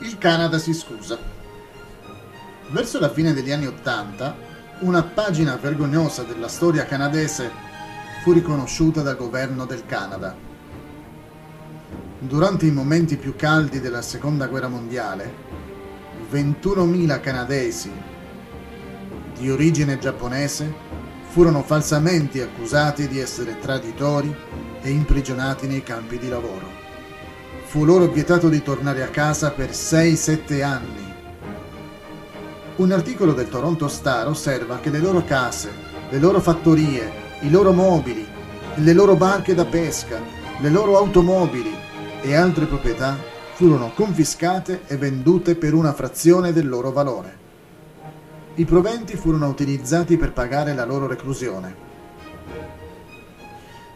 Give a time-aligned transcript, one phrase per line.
[0.00, 1.18] Il Canada si scusa.
[2.70, 4.36] Verso la fine degli anni Ottanta,
[4.80, 7.50] una pagina vergognosa della storia canadese
[8.22, 10.36] fu riconosciuta dal governo del Canada.
[12.20, 15.34] Durante i momenti più caldi della Seconda Guerra Mondiale,
[16.30, 17.90] 21.000 canadesi
[19.36, 20.72] di origine giapponese
[21.28, 24.34] furono falsamente accusati di essere traditori
[24.80, 26.87] e imprigionati nei campi di lavoro
[27.68, 31.14] fu loro vietato di tornare a casa per 6-7 anni.
[32.76, 35.70] Un articolo del Toronto Star osserva che le loro case,
[36.08, 38.26] le loro fattorie, i loro mobili,
[38.76, 40.18] le loro barche da pesca,
[40.58, 41.70] le loro automobili
[42.22, 43.18] e altre proprietà
[43.52, 47.36] furono confiscate e vendute per una frazione del loro valore.
[48.54, 51.76] I proventi furono utilizzati per pagare la loro reclusione.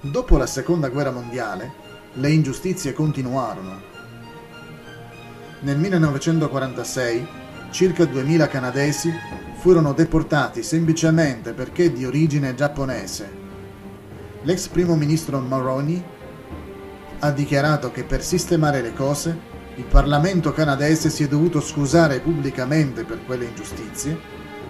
[0.03, 3.81] Dopo la Seconda Guerra Mondiale, le ingiustizie continuarono.
[5.61, 7.27] Nel 1946
[7.71, 9.11] circa 2000 canadesi
[9.57, 13.41] furono deportati semplicemente perché di origine giapponese.
[14.43, 16.03] L'ex primo ministro Mulroney
[17.21, 23.05] ha dichiarato che per sistemare le cose il Parlamento canadese si è dovuto scusare pubblicamente
[23.05, 24.19] per quelle ingiustizie,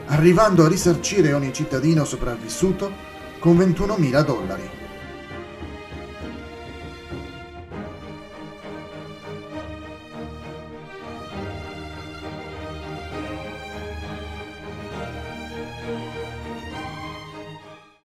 [0.06, 2.92] arrivando a risarcire ogni cittadino sopravvissuto
[3.40, 4.81] con 21.000 dollari.